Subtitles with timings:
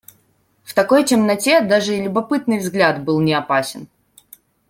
[0.63, 3.87] В такой темноте даже и любопытный взгляд был неопасен.